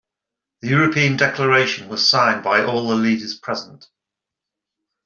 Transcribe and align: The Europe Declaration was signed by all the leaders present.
The 0.61 0.69
Europe 0.69 0.95
Declaration 1.17 1.87
was 1.87 2.07
signed 2.09 2.43
by 2.43 2.63
all 2.63 2.87
the 2.87 2.95
leaders 2.95 3.35
present. 3.37 3.85